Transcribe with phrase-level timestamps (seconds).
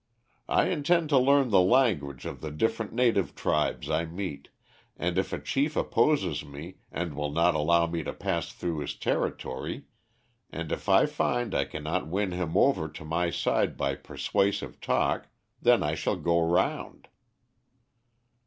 [0.49, 4.49] I intend to learn the language of the different native tribes I meet,
[4.97, 8.95] and if a chief opposes me and will not allow me to pass through his
[8.95, 9.83] territory,
[10.49, 15.27] and if I find I cannot win him over to my side by persuasive talk,
[15.61, 17.07] then I shall go round."